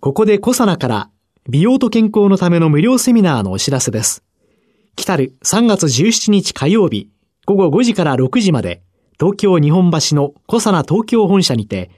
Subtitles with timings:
[0.00, 1.10] ここでコサナから
[1.46, 4.24] 美容と健康のための無料セミナーのお知らせです。
[4.96, 7.10] 来たる3月17日火曜日
[7.44, 8.82] 午後5時から6時まで
[9.18, 11.90] 東京日本橋のコサナ東京本社にて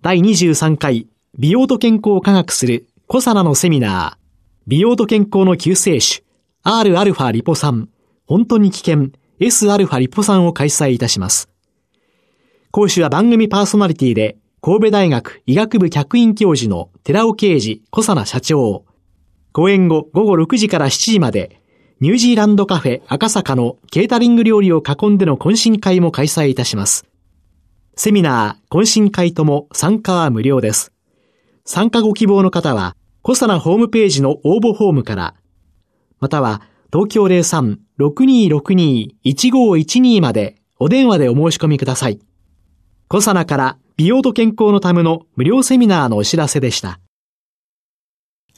[0.00, 4.20] 第23回美容と健康を科学するコサナのセミナー。
[4.68, 6.22] 美容と健康の救世主
[6.64, 7.88] Rα リポ酸
[8.26, 9.08] 本当に危険。
[9.40, 11.48] Sα リポ酸を開催いたします。
[12.70, 18.84] 講師は番組パーソナリティで神戸大学医学部客員教授の寺尾啓治小佐奈社長。
[19.52, 21.62] 講演後午後6時から7時まで
[22.00, 27.06] ニュージーランドカフェ赤坂のケータリング料理を囲んでの懇親会も開催いたします。
[27.96, 30.92] セミナー、懇親会とも参加は無料です。
[31.64, 35.36] 参加ご希望の方は、小佐奈ホームページの応募フォームから、
[36.18, 36.60] または
[36.92, 42.20] 東京03-6262-1512までお電話でお申し込みください。
[43.08, 47.00] コサナから美容と健康のための無料セミナーのお知らせでした。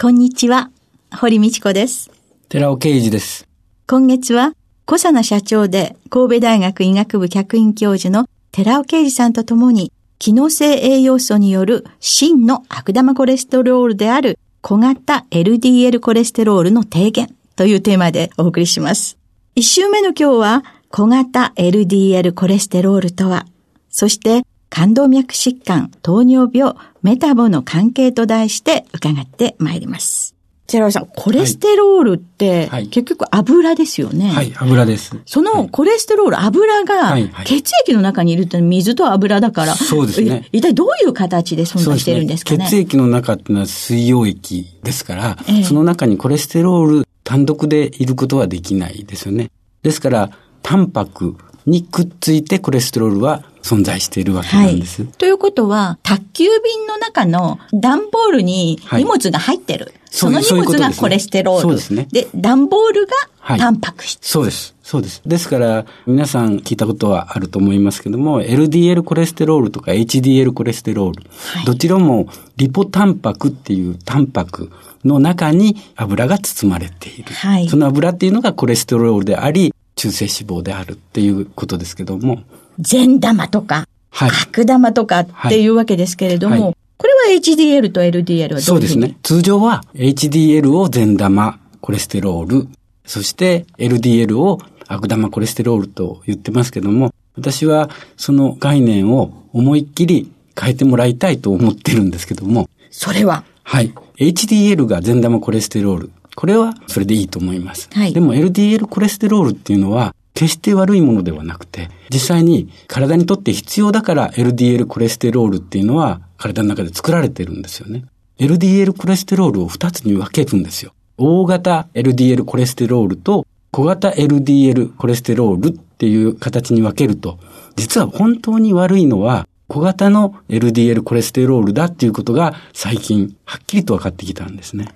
[0.00, 0.70] こんにちは、
[1.12, 2.12] 堀道子です。
[2.48, 3.48] 寺尾啓二です。
[3.88, 4.54] 今月は、
[4.86, 19.18] 小佐奈社長で神戸大学医学部客員教授の寺尾啓二さんと共に、機能性栄養素による真の悪玉コレステロールである小型 LDL コレステロールの低減というテーマでお送りします。
[19.56, 23.44] 一週目の今日は、小型 LDL コレステロールとは、
[23.90, 30.34] そして冠動脈疾患、糖尿病、メタボの関係と題して伺ってまいります。
[30.66, 34.30] 寺尾さん、コレステロールって、はい、結局油ですよね。
[34.30, 35.14] はい、油です。
[35.26, 40.48] そのコレステロール、油が血液の中にいるって水と油だから、そうですね。
[40.52, 42.56] 一体どういう形で存在してるんですかね。
[42.56, 49.50] ね血液の中っていうのは水溶液ですから、ええ、その中にコレステロール単独でいることはできないですよね。
[49.82, 50.30] ですから、
[50.62, 51.36] タンパク
[51.66, 55.02] にくっついてコレステロールは存在しているわけなんです。
[55.02, 59.86] はい、ということは、宅急便の中の段ボールに荷物が入ってる。
[59.86, 61.62] はい、その荷物がコレステロール。
[61.62, 62.08] そうですね。
[62.10, 63.12] で、段ボールが
[63.56, 64.74] タンパク質、はい、そうです。
[64.82, 65.22] そうです。
[65.24, 71.22] ですから、皆さん聞いたことはあると思いますけども、LDL コレステロールとか HDL コレステロール、
[71.64, 74.70] どちらもリポタンパクっていうタンパク
[75.04, 77.32] の中に油が包まれている。
[77.32, 82.42] はい、その油っていうのがコレステロールであり、中性脂肪であるっていうことですけども。
[82.80, 89.16] 善玉とか、はい、悪玉とかっていうわけですけれども、はい、これは HDL と LDL はどうそうですね。
[89.22, 92.68] 通常は HDL を善玉コレステロール、
[93.04, 94.58] そして LDL を
[94.88, 102.68] 悪玉コレステロールと言ってますけども、私はその概念を思いっきり変えてもらいたいと思ってるんですけども。
[102.90, 103.44] それは？
[103.62, 103.94] はい。
[104.16, 106.10] HDL が善玉コレステロール。
[106.34, 107.88] これはそれでいいと思います。
[107.92, 118.04] はい、でも LDL コレステロールっていうのは決して悪いものではなくて、実際に体にとって必要だから LDL コレステロールっていうのは体の中で作られてるんですよね。
[118.38, 120.92] LDL コレステロールを2つに分けるんですよ。
[121.18, 127.38] 大型 LDL コレステロールと小型 LDL コレステロールっていう形に分けると、
[127.76, 134.88] 実は本当に悪いのは小型の LDL コレステロールだっていうことが最近はっきりと分かってきたんですね。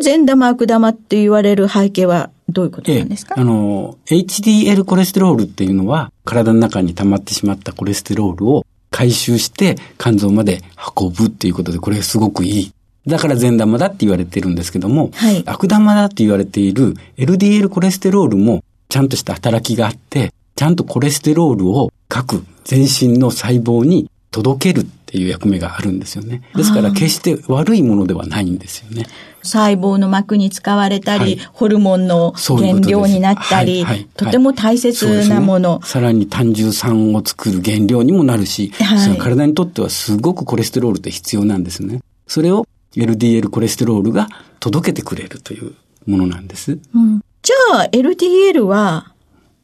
[0.00, 10.62] 善玉悪玉って言われる背景はどういうことなんですか、ええ、あの、HDL コレステロールっていうのは体の中に溜まってしまったコレステロールを回収して肝臓まで
[10.96, 12.72] 運ぶっていうことでこれすごくいい。
[13.06, 26.40] だから善玉だって言われてるんですけども、はい、悪玉だって言われている LDL コレステロールもちゃんとした働きがあって、ちゃんとコレステロールを各全身の細胞に届けるっていう役目があるんですよね。
[26.54, 29.06] ですから決して悪いものではないんですよね。
[29.42, 42.00] 細胞の膜に使われたり、はい、ホルモンの原料になったり、はいはい、とても大切なもの、ね、さらに単純酸を作る原料にもなるし、はい、体にとってはすごくコレステロールって必要なんですね。
[42.28, 44.28] それを LDL コレステロールが
[44.60, 45.74] 届けてくれるという
[46.06, 46.78] ものなんです。
[46.94, 49.12] うん、じゃあ LDL は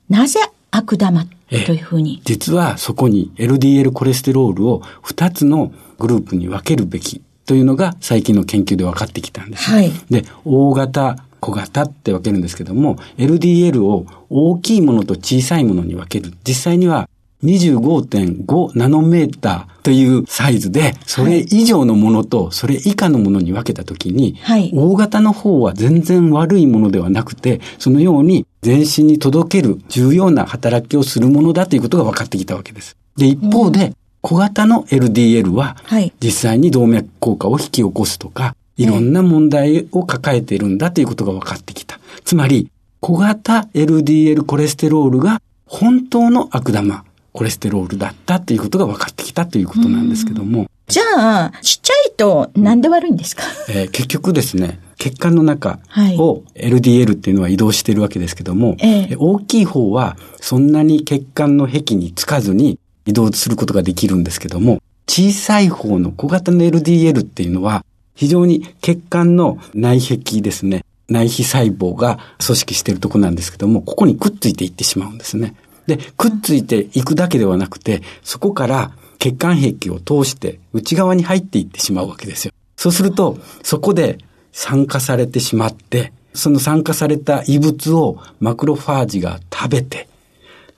[0.08, 0.40] なぜ
[0.72, 2.20] 悪玉というふうに。
[2.25, 9.70] 実はそこに LDL コレステロールを2つのグループに分けるべきというのが最近の研究で分かってきたんです。
[9.70, 16.32] はい、で、大型、小型って分けるんですけども、LDL を大きいものと小さいものに分ける。
[16.46, 17.08] 実際には
[17.44, 32.96] 25.5ナノメーターというサイズで、それ以上のものとそれ以下のものに分けたときに、はい、大型の方は全然悪いものではなくて、そのように全身に届ける重要な働きをするものだということが分かってきたわけです。
[33.16, 33.92] で、一方で、
[34.22, 35.76] 小型の LDL は、
[36.18, 42.00] 実際に動脈硬化を引き起こすとか、いろんな問題を抱えているんだということが分かってきた。
[42.24, 42.68] つまり、
[42.98, 50.66] 小型 LDL コレステロールが本当の悪玉コレステロールだったということが分かってきたということなんですけども。
[50.88, 51.04] じゃ
[51.44, 55.78] あ、ちっちゃいとなんで悪いんですか、えー、結局ですね、血管の中
[56.19, 67.84] を LDL っていうのは移動しているわけですけども、はい、大きい方はそんなに血管の壁につかずに移動することができるんですけども、小さい方の小型の LDL っていうのは、
[68.14, 75.54] 非常に血管の内壁ですね、内皮細胞が組織しているとこなんですけども、ここにくっついていってしまうんですね。
[75.87, 82.52] で、くっついていくだけではなくて、そこから血管壁を通して内側に入っていってしまうわけですよ。
[82.76, 84.19] そうすると、そこで
[84.56, 90.08] 酸化されてしまって、その酸化された異物をマクロファージが食べて、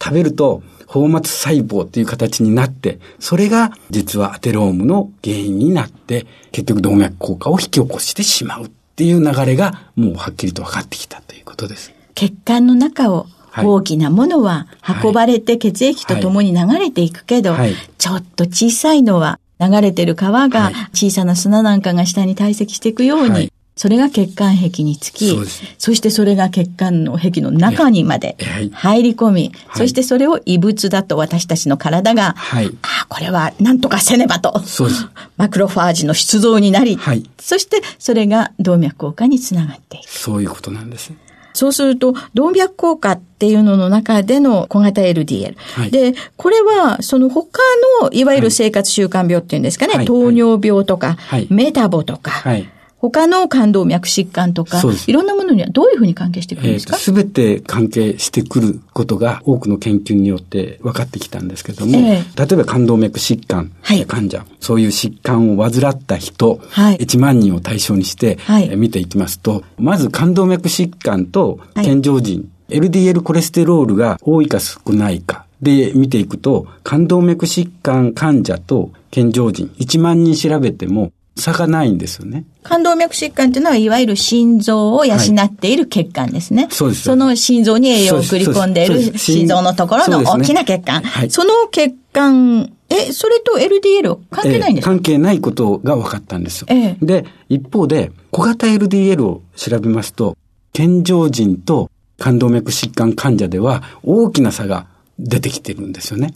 [0.03, 11.93] 食べると泡沫細胞っていう形になって、それが実はアテロームの原因になって、結局動脈硬化を引き起こしてしまうっていう流れがもうはっきりと分かってきたということです。
[12.17, 13.27] 血管の中を
[13.57, 14.67] 大きなものは
[15.05, 17.55] 運ばれて血液とともに流れていくけど、
[17.97, 25.39] ちょっと小さいのは流れてる川が小さな砂なんかが下に堆積していくように、それが血管壁につき、
[25.79, 28.37] そしてそれが血管の壁の中にまで
[28.73, 32.71] 入り込み、そしてそれを異物だと私たちの体が、はい、あ
[33.05, 34.61] あ、これは何とかせねばと、
[35.39, 40.09] マクロファージの出動になり、はい、そしてそれが動脈硬化につながっていく。
[40.11, 41.13] そういうことなんです。
[41.53, 45.55] そうすると、動脈硬化っていうのの中での小型 LDL。
[45.57, 47.61] はい、で、これは、その他
[48.03, 52.69] の、いわゆる生活習慣病っていうんですかね、はい、糖尿病とか、はい、メタボとか、はい
[53.01, 56.97] 他の冠動脈疾患とか、いろんなものにはどういうふうに関係してくるんですか？
[56.97, 63.71] すべ、えー、て関係してくることが多くの研究によって分かってきたんですけども、えー、例えば冠動脈疾患、
[64.07, 82.45] 患者、そういう疾患を患った人、はい、1万人を対象にして、はい、見ていきますと、まず冠動脈疾患と健常人、はい、LDL コレステロールが多いか少ないか、で見ていくと、冠動脈疾患患者と健常人、1万人調べても、差がないんですよね。
[82.63, 86.65] 冠動脈疾患というのは、いわゆる心臓を養っている血管ですね。
[86.65, 87.03] はい、そうです。
[87.03, 91.01] その心臓に栄養を送り込んでいる心臓のところの大きな血管。
[91.01, 96.67] そ、ねはい、その血管、え、それと LDL 関係ないんですか、えー、関係ないことが分かったんですよ。
[96.71, 100.37] えー、で、一方で、小型 LDL を調べますと、
[100.73, 104.87] 健常人と冠動脈疾患患者では大きな差が
[105.19, 106.35] 出てきてるんですよね。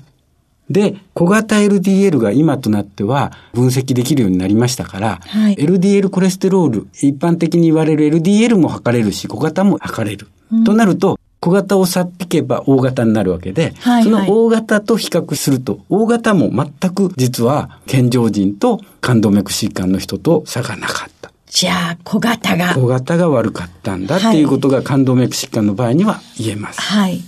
[0.72, 10.28] で、小型 LDL が今となっては分析できるようになりましたから、はい、LDL コレステロール、一般的に言われる LDL も測れるし、小型も測れる。
[10.52, 21.32] うん、となると、小型をさっ引けば大型になるわけで、はいはい、その大型と比較すると、大型も全く実は健常人と冠動脈疾患の人と差がなかった。
[21.46, 22.74] じゃあ、小型が。
[22.74, 26.80] 小型が悪かったんだっていうことが冠動脈疾患の場合には言えます。
[26.80, 27.20] はい。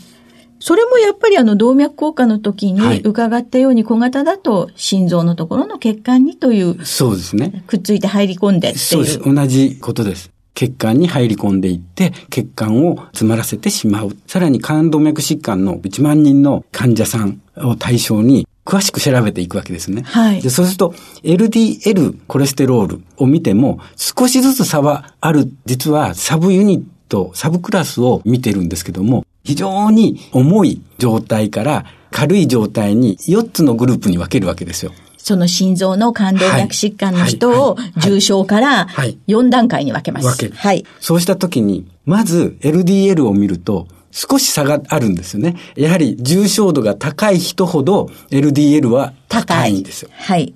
[0.65, 6.83] それもやっぱりあの動脈硬化の時に伺ったように小型だと心臓のところの血管にという。
[6.87, 7.63] そうですね。
[7.67, 8.83] くっついて入り込んでっていう。
[8.83, 9.19] そうです。
[9.19, 10.31] 同じことです。
[10.55, 14.17] 血管に入り込んでいって、血管を詰まらせてしまう。
[14.27, 20.01] さらに冠動脈疾患の1万人の患者さんを対象に、詳しく調べていくわけですね。
[20.07, 20.41] はい。
[20.41, 20.95] で、そうすると、
[21.25, 34.93] LDL コレステロールを見ても、少しずつ差はある、実はサブユニット、サブクラスを見てるんですけども、非常に重い状態から軽い状態に4つのグループに分けるわけですよ。
[35.19, 38.89] その心臓の冠動脈疾患の人を重症から
[39.27, 40.27] 4段階に分けます。
[40.27, 40.55] 分ける。
[40.55, 40.85] はい。
[41.01, 45.57] そうしたときに、まず LDL を見ると、少し差があるんですよね。
[45.77, 50.11] やはり重症度が高い人ほど LDL は高いんですよ。
[50.13, 50.55] はい。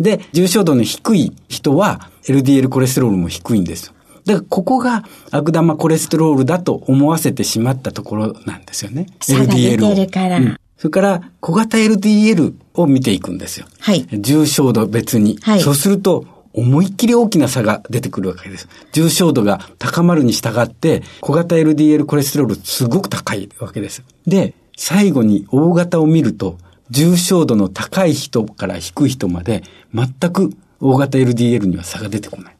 [0.00, 3.92] で、重症度の低い人は LDL コレステロールも低いんですよ。
[4.26, 9.06] だからここが悪玉コレステロールだと思わせてしまったところなんですよね。
[9.20, 9.94] LDL を。
[9.94, 10.56] るから、うん。
[10.76, 13.66] それから小型 LDL を見ていくんですよ。
[13.80, 14.06] はい。
[14.12, 15.38] 重症度別に。
[15.42, 15.60] はい。
[15.60, 18.66] そうすると、思いっきり大きな差が出てくるわけです。
[18.92, 24.02] 重症度が高まるに従って、小型 LDL コレステロールすごく高いわけです。
[24.26, 29.64] で、最後に大型を見ると、重症度の高い人から低い人まで
[29.94, 32.55] 全く大型 LDL には差が出てこない。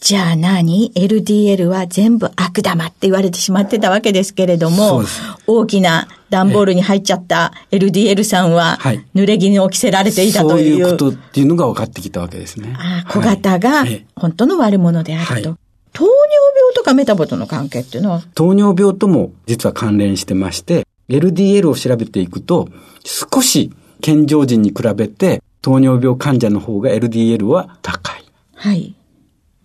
[0.00, 5.02] じゃあ何 ?LDL は全部悪玉って言われてしまってたわけですけれども、
[5.46, 8.78] 大きな段ボールに入っちゃった LDL さんは、
[9.14, 10.78] 濡れ衣を着せられていたという。
[10.78, 12.74] そういうことっていうのが分かってきたわけですね。
[12.78, 15.32] あ小型が本当の悪者であると。
[15.32, 15.42] はい、
[15.92, 18.22] 糖尿病とかメタボとの関係っていうのは？
[18.34, 22.68] 糖尿病とも実は関連してまして、LDL を調べていくと、
[23.04, 28.24] 少し健常人に比べて糖尿病患者の方が LDL は高い。
[28.54, 28.94] はい。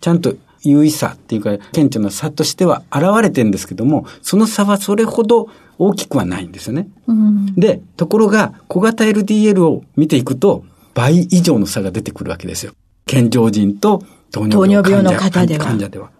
[0.04, 6.88] ちゃんと優位さっていうか、顕著な差としては現れてるんですけども、その差はそれほど大きくはないんですよね。
[7.06, 12.74] うん、で、ところが、小型 LDL を見ていくと、倍以上の差が出てくるわけですよ。
[13.06, 15.64] 健常人と糖尿病の方では。
[15.64, 16.10] 患者では。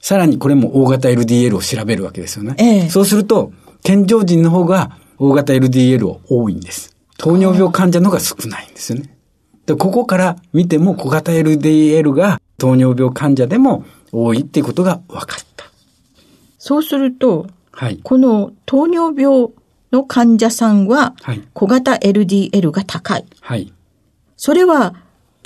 [0.00, 2.56] さらにこれも大型 LDL を調べるわけですよね。
[2.58, 6.94] ええ、そうすると、健常人の方が大型 LDL を多いんです。
[7.16, 9.16] 糖尿病患者の方が少ないんですよね。
[9.64, 15.64] で、ここから見ても小型 LDL が糖尿病患者でも多いっていうことが分かった。
[16.58, 19.48] そうすると、はい、この糖尿病
[19.90, 21.14] の患者さんは、
[21.54, 23.24] 小型 LDL が高い。
[23.40, 23.72] はい。
[24.36, 24.94] それは、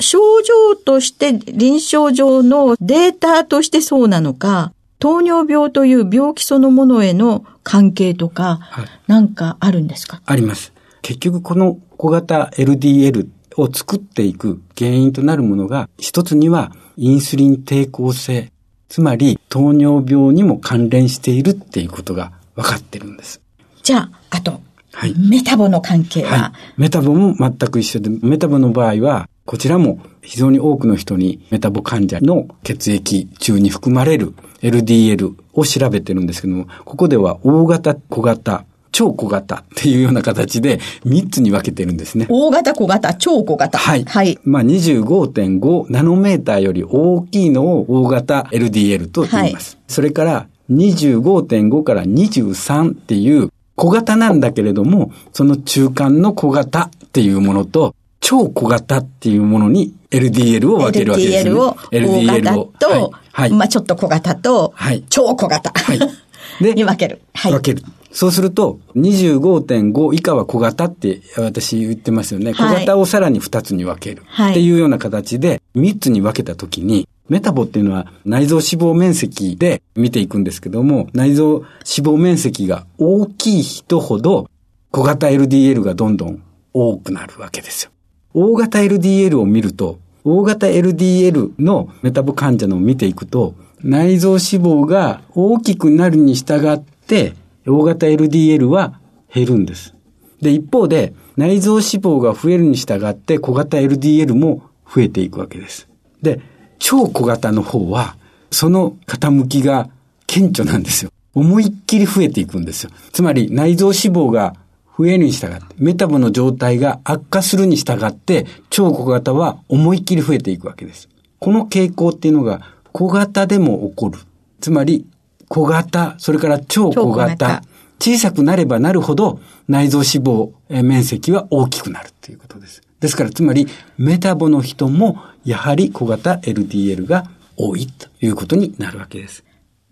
[0.01, 8.59] 症状として臨床上のデータとしてそうなのか、糖尿病という病気そのものへの関係とか、
[9.07, 10.21] なんかあるんですか？
[10.27, 10.73] あります。
[11.01, 18.53] 結局この小型 LDL を作っていく原因となるものが、一つにはインスリン抵抗性、
[18.89, 23.41] つまり糖尿病にも関連しているっていうことが分かってるんです。
[23.83, 24.61] じゃあ、あと、
[24.93, 34.33] はい、メタボの関係は、はい、メタボも全く一緒で、メタボの場合は、こちらも非常に多くの人にメタボ患者の血液中に含まれる
[34.63, 42.27] LDL を調べてるんですけども、ここでは大型、小型、超小型っていうような形で3つに分けてるんですね。
[42.31, 43.77] 大型、小型、超小型。
[43.77, 44.05] はい。
[44.05, 44.39] はい。
[44.45, 49.75] まあ25.5ナノメーターより大きいのを大型 LDL と言います。
[49.75, 61.51] はい、それから25.5から23っていう小型なんだけれども、その中間の小型っていうものと、超小型っていうものに LDL を分けるわけですね。
[61.51, 65.73] LDL を、大型と、はい、はい、まあちょっと小型と、はい、超小型。
[65.75, 65.99] はい。
[66.63, 67.23] で、に分ける。
[67.35, 67.53] はい。
[67.53, 67.83] 分ける。
[68.15, 72.55] そうすると、25.5以下は小型って私言ってますよね。
[72.55, 74.23] 小型をさらに2つに分ける。
[74.51, 84.49] っていうような形で、3つに分けたときに、メタボっていうのは内臓脂肪面積で見ていくんですけども、内臓脂肪面積が大きい人ほど
[84.93, 86.41] 小型 LDL がどんどん
[86.73, 87.91] 多くなるわけですよ。
[88.33, 97.35] 大型 LDL を見ると、大型 LDL のメタボ患者のを見ていくと、内臓脂肪が大きくなるに従って、
[97.67, 99.01] 大型 LDL は
[99.33, 99.95] 減るんです。
[100.41, 105.89] で、一方で、内臓脂肪が増えるに従って小型 LDL も増えていくわけです。
[106.23, 106.41] で、
[106.79, 108.17] 超小型の方は、
[108.51, 109.89] その傾きが
[110.27, 111.11] 顕著なんですよ。
[111.35, 112.91] 思いっきり増えていくんですよ。
[113.13, 114.55] つまり内臓脂肪が
[114.97, 121.09] 増えるに従って、メタボの状態が悪化するに従って、超小型は思いっきり増えていくわけです。
[121.41, 122.61] この傾向っていうのが
[122.93, 124.19] 小型でも起こる。
[124.61, 125.07] つまり
[125.55, 127.63] 小型、それから超小型。
[128.01, 130.51] 小さくなればなるほど内臓脂肪
[130.83, 132.83] 面積は大きくなるということです。
[132.99, 139.45] ですから、つまりメタボの人もやはり小型 LDL が多いということになるわけです。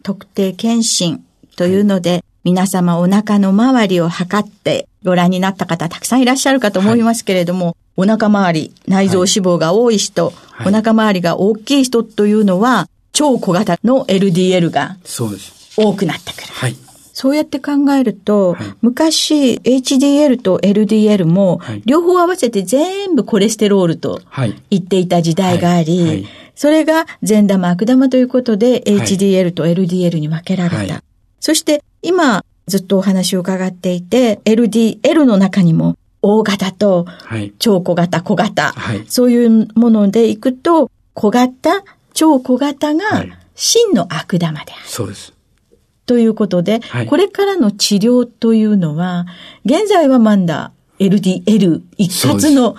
[0.03, 1.25] 特定検診
[1.57, 14.97] というので、はい、皆様お腹の周りを測ってご覧になった方たくさんいらっしゃるかと思いますけれども、はい、お腹周り、内臓脂肪が多い人、はい、お腹周りが大きい人というのは、超小型の LDL が
[15.77, 16.53] 多くなってくる。
[16.53, 16.77] はい。
[17.15, 24.21] そうやって考えると、はい、昔 HDL と LDL も、両方合わせて全部コレステロールと
[24.71, 31.03] 言っていた時代があり、はい、それが善玉悪玉ということで HDL と LDL に分けられた。
[31.39, 37.07] そして今ずっとお話を伺っていて、LDL の中にも大型と
[37.59, 38.75] 超小型、小型、
[39.09, 44.83] そういうものでいくと、小型、超小型が真の悪玉である。
[44.87, 45.33] そうです。
[46.07, 49.27] ということで、はい、これからの治療というのは、
[49.65, 52.77] 現在はまだ LDL 一括の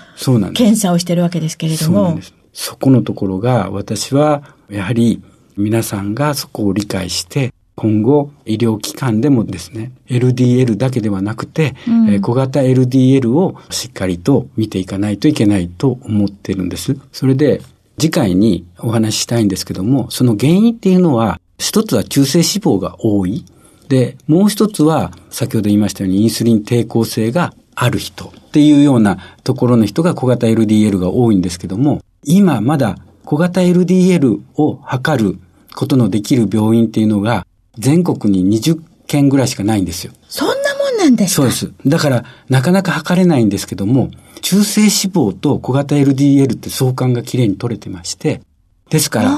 [0.54, 2.20] 検査をしてるわけですけれども。
[2.54, 5.22] そこのところが私はやはり
[5.58, 16.96] 皆さんがそこを理解して今後医療機関でもですね LDL だけではなくて、うん、小型 LDL をしっかりと見ていかないといけないと思ってるんです。
[17.12, 17.62] それで
[17.98, 23.46] 次回にお話ししたいんですけども、その原因っていうのは、一つは中性脂肪が多い。
[23.88, 35.40] で、もう一つは、先ほど言いましたようにインスリン抵抗性がある人っていうようなところの人が小型 LDL が多いんですけども、今まだ小型 LDL を測る
[35.76, 37.46] ことのできる病院っていうのが、
[37.78, 40.14] 全国に20件ぐらいしかないんですよ。
[40.30, 40.73] そんな
[41.06, 41.44] なんですか？
[41.44, 41.72] そうです。
[41.86, 44.10] だから、なかなか測れないんですけども、
[44.42, 48.42] 中性脂肪と小型 LDL って相関がきれいに取れてまして、
[48.90, 49.38] ですから、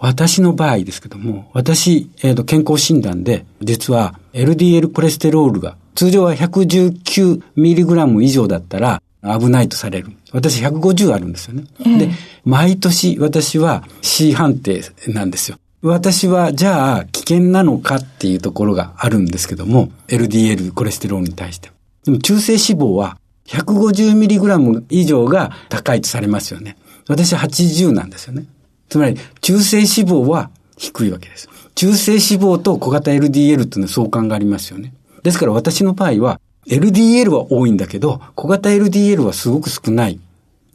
[0.00, 10.08] 私の場合ですけども、私、えっ、ー、と、健康診断で、実は LDL コレステロールが、通常は 119mg 以上だったら危ないとされる。
[10.32, 11.64] 私150あるんですよね。
[11.80, 12.10] えー、で、
[12.44, 15.58] 毎年私は C 判定なんですよ。
[15.84, 21.72] 私はじゃあ危険なのかっていうところがあるんですけども、LDL コレステロールに対して。
[22.04, 26.76] でも中性脂肪は 150mg 以上が高いとされますよね。
[27.08, 28.44] 私は80なんですよね。
[28.88, 31.48] つまり中性脂肪は低いわけです。
[31.74, 34.94] 中性脂肪と小型 LDL っていうのは相関がありますよね。
[35.24, 40.20] ですから私の場合は LDL は多いんだけど、小型 LDL はすごく少ない。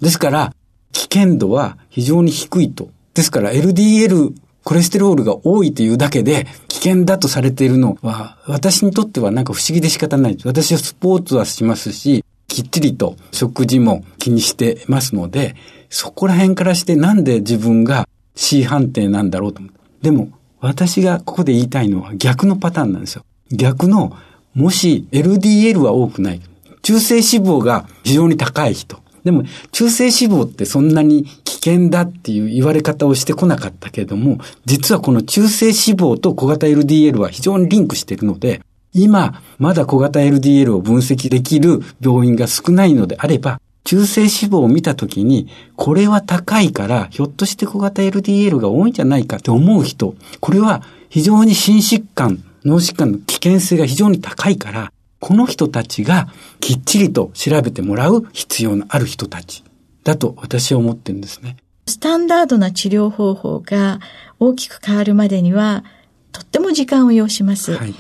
[0.01, 0.53] ですから、
[0.91, 2.89] 危険度は非常に低いと。
[3.13, 4.33] ですから LDL
[4.67, 10.37] コレステロールが多いというだけで危険だとされているのは、私にとってはなんか不思議で仕方ない。
[10.43, 15.55] 私はスポーツはしますし、きっちりと食事も気にしてますので、
[15.89, 19.79] そこら辺からしてなんで自分が C 判定なんだろうと思って。
[20.01, 23.23] でも、私がここで言いたいのは逆のパターンなんですよ。
[23.49, 24.17] 逆の、
[24.53, 26.41] もし LDL は多くない。
[26.81, 28.99] 中性脂肪が非常に高い人。
[29.27, 29.43] でも、
[29.73, 38.61] 中性脂肪ってそんなに危険だっていう言われ方をしてこなかったけれども、実はこの中性脂肪と小型 LDL は非常にリンクしているので、
[38.93, 56.27] 今、まだ小型 LDL を分析できる病院が少ないのであれば、中性脂肪を見たときに、これは高いから、ひょっとして小型 LDL が多いんじゃないかって思う人、これは非常に心疾患、脳疾患の危険性が非常に高いから、この人たちが
[56.59, 59.63] きっちりと調べてもらう必要のある人たち
[60.03, 61.57] だと私は思ってるんですね。
[61.87, 63.99] スタンダードな治療方法が
[64.39, 65.83] 大きく変わるまでには
[66.31, 67.73] とっても時間を要します。
[67.75, 67.95] はい、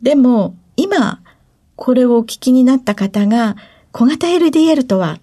[0.00, 1.20] でも今
[1.76, 3.56] これをお聞きになった方が
[3.90, 5.20] 小型 LDL とは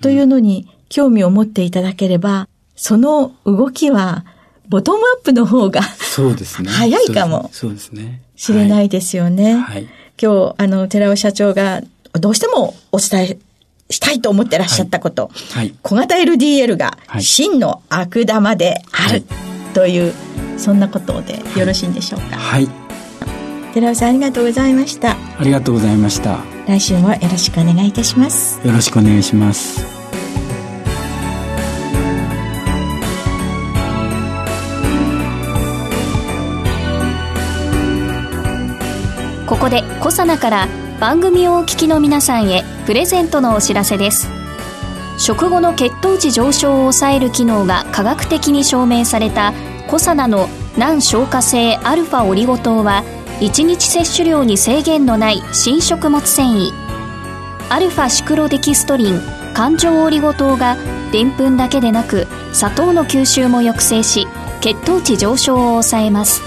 [0.00, 4.24] というのに興味を持っていただければ、その動きは
[4.68, 6.70] ボトムアップの方がそうですね。
[6.70, 7.50] 早いかも。
[7.52, 8.22] そうですね。
[8.36, 9.56] しれないですよね。
[9.56, 9.88] はい、
[10.20, 13.38] 今日、あの、寺尾社長がどうしてもお伝え
[13.88, 15.30] したいと思ってらっしゃったこと。
[15.52, 15.74] はい。
[15.82, 19.24] 小型 LDL が真の悪玉である、
[19.74, 20.12] という、
[20.58, 22.36] そんなことでよろしいんでしょうか。
[22.36, 22.68] はい。
[23.72, 25.12] 寺尾さんありがとうございました。
[25.38, 26.38] ありがとうございました。
[26.66, 28.60] 来週もよろしくお願いいたします。
[28.66, 29.99] よろしくお願いします。
[39.50, 40.68] ここでコサナから
[41.00, 44.28] 番組をお聞きの皆さんへプレゼントのお知らせです。
[45.18, 49.52] 食後の血糖値上昇を抑える機能が科学的に証明された
[49.88, 53.02] コサナの難消化性アルファオリゴ糖は
[53.40, 56.70] 1日摂取量に制限のない新食物繊維。
[57.70, 59.20] アルファシクロデキストリン
[59.52, 60.76] 環状オリゴ糖が
[61.10, 64.28] でんぷんだけでなく砂糖の吸収も抑制し
[64.60, 66.40] 血糖値上昇を抑えます。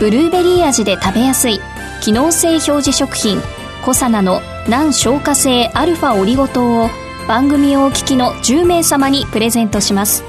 [0.00, 1.60] ブルーベリー味で食べやすい。
[2.00, 3.40] 機能性表示食品
[3.84, 6.88] コサナの難消化性アルファオリゴ糖を
[7.28, 10.24] 番組をお聞きの10名様にプレゼントします。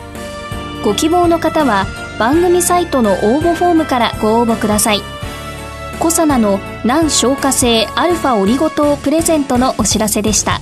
[0.83, 1.85] ご希望の方は
[2.19, 5.01] 番組サイトの応募フォームからご応募ください。
[5.99, 10.59] コサナの難消化性アルファオリゴ糖プレゼントのお知らせでした。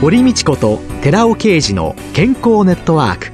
[0.00, 3.33] 堀道子と寺尾啓二の健康ネットワーク。